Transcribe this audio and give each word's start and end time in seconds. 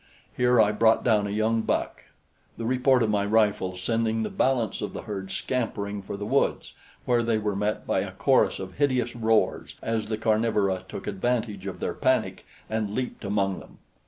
Here 0.35 0.59
I 0.59 0.71
brought 0.71 1.03
down 1.03 1.27
a 1.27 1.29
young 1.29 1.61
buck, 1.61 2.05
the 2.57 2.65
report 2.65 3.03
of 3.03 3.11
my 3.11 3.23
rifle 3.23 3.75
sending 3.77 4.23
the 4.23 4.31
balance 4.31 4.81
of 4.81 4.93
the 4.93 5.03
herd 5.03 5.29
scampering 5.29 6.01
for 6.01 6.17
the 6.17 6.25
woods, 6.25 6.73
where 7.05 7.21
they 7.21 7.37
were 7.37 7.55
met 7.55 7.85
by 7.85 7.99
a 7.99 8.09
chorus 8.11 8.57
of 8.57 8.73
hideous 8.79 9.15
roars 9.15 9.75
as 9.79 10.07
the 10.07 10.17
carnivora 10.17 10.85
took 10.89 11.05
advantage 11.05 11.67
of 11.67 11.79
their 11.79 11.93
panic 11.93 12.47
and 12.67 12.95
leaped 12.95 13.23
among 13.23 13.59
them. 13.59 13.77